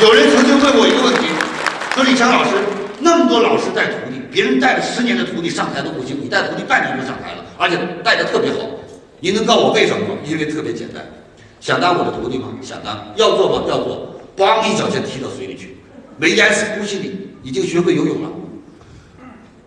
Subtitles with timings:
[0.00, 1.26] 有人曾经问我一个问题，
[1.92, 2.50] 说李强老师，
[3.00, 8.58] 那么多老师带徒弟，别人带了十年的徒弟上台都不行，你带徒弟半年就上台了，而且带的特别好。
[9.18, 10.14] 您能告诉我为什么吗？
[10.24, 11.04] 因为特别简单，
[11.60, 12.46] 想当我的徒弟吗？
[12.62, 12.96] 想当。
[13.16, 13.64] 要做吗？
[13.68, 14.14] 要做。
[14.36, 15.76] 咣一脚先踢到水里去，
[16.16, 18.30] 没淹死，恭喜你，已经学会游泳了。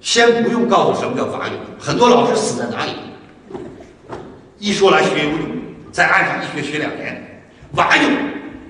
[0.00, 2.92] 先不用告诉什么叫蛙泳，很多老师死在哪里？
[4.58, 5.40] 一说来学游泳，
[5.92, 8.10] 在岸上一学学两年，蛙泳，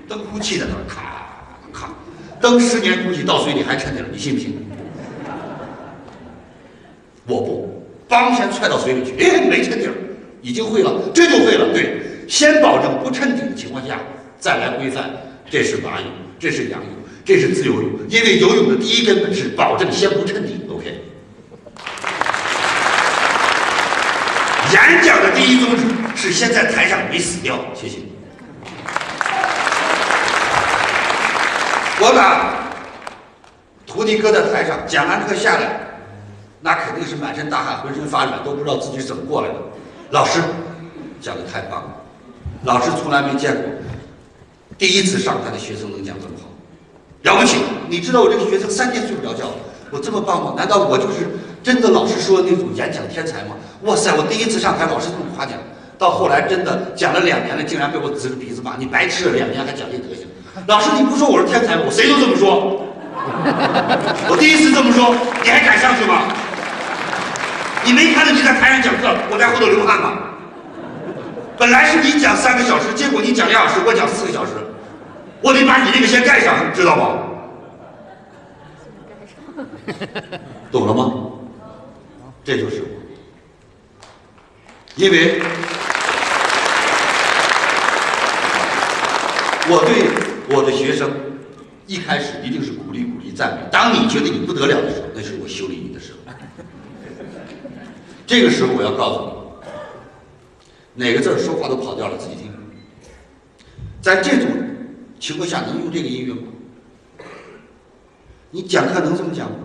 [0.09, 1.14] 蹬呼气在那儿，咔，
[2.45, 4.55] 蹬十年估计到水里还沉着，你信不信？
[7.27, 9.95] 我不，梆先踹到水里去，哎，没沉底儿。
[10.43, 11.73] 已经会了，这就会了。
[11.73, 13.99] 对，先保证不沉底的情况下，
[14.39, 15.11] 再来规范。
[15.49, 16.91] 这是蛙泳，这是仰泳，
[17.25, 17.91] 这是自由泳。
[18.11, 20.61] 因为游泳的第一根本是保证先不沉底。
[20.69, 21.01] OK。
[24.71, 25.83] 演讲的第一宗旨
[26.15, 27.59] 是先在台上没死掉。
[27.73, 28.01] 谢谢。
[32.05, 32.51] 老板
[33.87, 35.81] 徒弟搁在台上，讲完课下来，
[36.61, 39.55] 那肯定是满身大汗，浑身发软，都不知道自己怎么过来的。
[40.11, 40.39] 老师
[41.19, 41.89] 讲的太棒了，
[42.65, 43.65] 老师从来没见过
[44.77, 46.51] 第一次上台的学生能讲这么好，
[47.23, 47.57] 了不起！
[47.89, 49.47] 你知道我这个学生三天睡不着觉，
[49.91, 50.53] 我这么棒吗？
[50.59, 51.27] 难道我就是
[51.63, 53.57] 真的老师说的那种演讲天才吗？
[53.85, 54.15] 哇塞！
[54.15, 55.55] 我第一次上台，老师这么夸奖，
[55.97, 60.14] 到后来真的讲了两年了，竟然被我指着鼻子骂，你白吃了两年还讲这德！
[60.67, 61.77] 老师，你不说我是天才？
[61.77, 62.87] 我谁都这么说，
[64.29, 66.23] 我第一次这么说，你还敢上去吗？
[67.85, 70.13] 你没看到你在台上讲课，我在后头流汗吗？
[71.59, 74.53] 本来是你讲三个小时，结果你讲俩小时，我讲四个小时，
[75.43, 77.19] 我得把你那个先盖上，知道吗？
[80.73, 81.13] 懂了吗？
[82.43, 82.89] 这就是我，
[84.97, 85.43] 因为
[89.69, 91.11] 我对我的学生
[91.87, 93.63] 一开始一定是鼓励、鼓励、赞美。
[93.71, 96.19] 当你觉得你不得了的时候，那是我修理你的时候。
[98.27, 99.31] 这个时候我要告诉
[100.95, 102.53] 你，哪个字说话都跑调了，自己听。
[104.01, 104.49] 在这种
[105.19, 106.43] 情况下，能用这个音乐吗？
[108.51, 109.57] 你讲课能这么讲吗？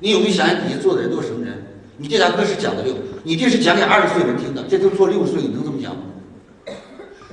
[0.00, 1.62] 你有没有想想底下坐的人都是什么人？
[1.98, 6.02] 你这堂课是讲的六，你这是讲给二十岁人听的，这都坐六十岁，你能这么讲吗？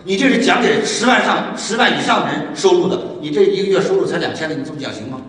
[0.06, 5.22] 你这是讲给十万上十万以上人收入的，你这一个月收入才两千的，你这么讲行吗？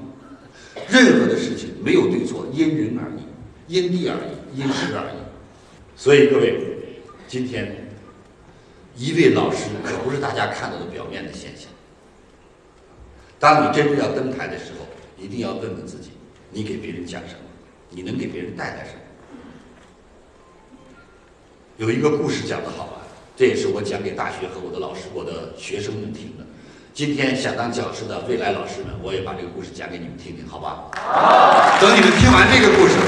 [0.88, 4.40] 任何的事情没有对错，因人而异，因地而异。
[4.52, 5.16] 因时而异，
[5.94, 6.60] 所以各位，
[7.28, 7.88] 今天
[8.96, 11.70] 一位老师可不是大家看到的表面的现象。
[13.38, 14.84] 当你真正要登台的时候，
[15.16, 16.10] 一定要问问自己：
[16.50, 17.40] 你给别人讲什么？
[17.90, 19.00] 你能给别人带来什么？
[21.76, 22.99] 有一个故事讲得好啊，
[23.40, 26.44] 这也是我讲给大学和我的老师、我的学生们听的。
[26.92, 30.90] 今天想当讲师的未来老师们，我也把这个故事讲给你们听听，好吧？
[31.80, 32.98] 等你们听完这个故事。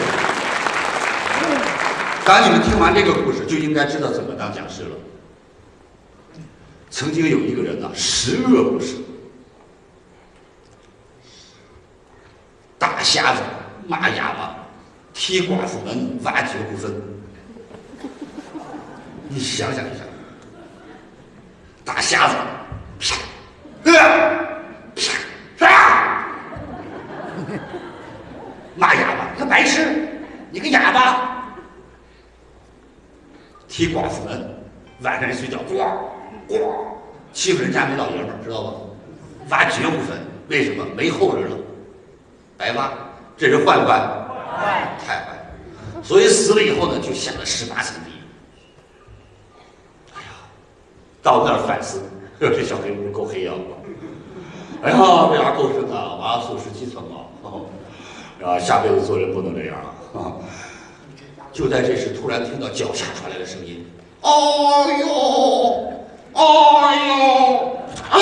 [2.24, 4.96] 当你们听完这个故事，就应该知道怎么当讲师了。
[6.88, 8.94] 曾经有一个人呢，十恶不赦，
[12.78, 13.42] 打瞎子、
[13.86, 14.56] 骂哑巴、
[15.12, 16.90] 踢寡妇门、挖绝户坟。
[19.28, 20.04] 你想想一下，
[21.94, 22.34] 打瞎子，
[23.84, 23.92] 啪，
[25.58, 26.26] 啪，啪，
[28.74, 30.08] 骂哑巴，他白痴，
[30.50, 31.52] 你个哑巴。
[33.68, 34.64] 踢寡妇门，
[35.02, 35.86] 晚上一睡觉，咣
[36.48, 36.72] 咣，
[37.34, 38.72] 欺负人家没老爷们儿，知道吧？
[39.50, 40.86] 挖绝户坟，为什么？
[40.96, 41.56] 没后人了，
[42.56, 42.90] 白挖。
[43.36, 43.98] 这人坏不坏？
[44.56, 45.26] 坏，太坏。
[46.02, 48.14] 所以死了以后呢，就下了十八层地狱。
[50.14, 50.28] 哎呀，
[51.22, 52.00] 到那儿反思，
[52.40, 53.52] 呵这小黑屋够黑呀！
[54.82, 54.96] 哎呀，
[55.30, 57.30] 这牙够深啊，挖了十七层啊！
[58.44, 59.76] 啊，下辈子做人不能这样
[60.12, 60.34] 啊！
[61.52, 63.86] 就在这时，突然听到脚下传来的声音
[64.22, 64.30] ：“哎
[64.98, 65.06] 呦，
[66.34, 67.14] 哎呦，
[68.10, 68.18] 啊！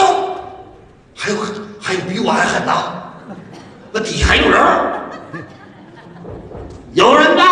[1.17, 1.37] 还有
[1.81, 2.73] 还有比我还狠的，
[3.93, 4.61] 那底下还有人
[6.93, 7.43] 有人吗？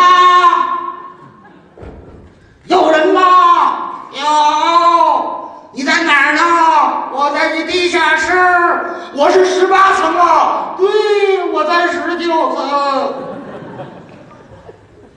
[2.67, 3.21] 有人吗？
[4.13, 4.25] 有！
[5.73, 6.43] 你在哪儿呢？
[7.13, 8.33] 我在你地下室，
[9.19, 10.77] 我是十八层啊！
[10.79, 13.15] 对，我在十九层。”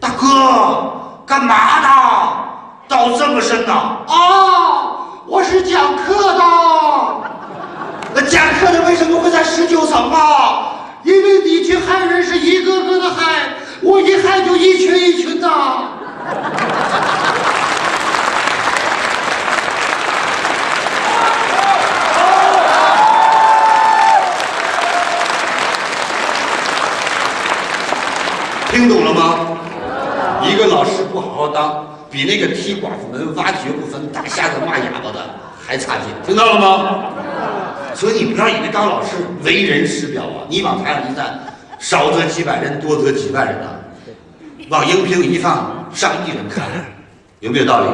[0.02, 0.24] 大哥，
[1.24, 1.88] 干嘛呢？
[2.88, 3.74] 道这么深呐？
[4.08, 6.42] 啊，我是讲课的。
[8.16, 10.78] 那讲课的为什么会在十九层啊？
[11.04, 15.48] 因为你去害人是一个个的害，我一害就一群一群的。
[30.50, 35.20] 一个老师不好好当，比那个踢寡妇门、挖掘不分、打瞎子、骂哑巴的
[35.66, 37.06] 还差劲，听到了吗？
[37.94, 41.40] 所以你不要以为当老师为人师表啊，你往台上一站，
[41.78, 43.68] 少则几百人，多则几万人呐、
[44.70, 46.66] 往荧屏一放，上亿人看，
[47.42, 47.90] 有没有道理？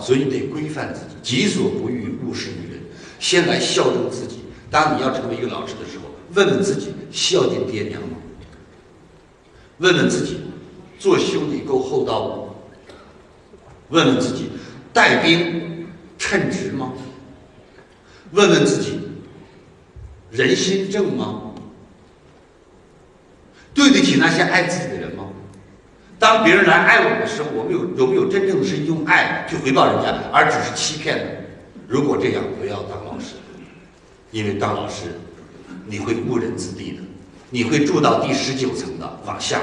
[0.00, 2.80] 所以你得规范自己，己所不欲，勿施于人。
[3.18, 4.44] 先来孝敬自己。
[4.70, 6.04] 当你要成为一个老师的时候，
[6.34, 8.08] 问问自己孝敬爹娘吗？
[9.78, 10.40] 问问自己，
[10.98, 12.36] 做兄弟够厚道吗？
[13.90, 14.50] 问问自己，
[14.92, 15.86] 带兵
[16.18, 16.92] 称职吗？
[18.32, 19.00] 问问自己，
[20.30, 21.42] 人心正吗？
[23.72, 25.24] 对得起那些爱自己的人吗？
[26.18, 31.24] 当别人来爱我们的时候，我们有有没有真正的是用爱去回报人家，而只是欺骗呢？
[31.86, 33.36] 如果这样，不要当老师，
[34.32, 35.04] 因为当老师
[35.86, 37.02] 你会误人子弟的，
[37.50, 39.62] 你会住到第十九层的往下。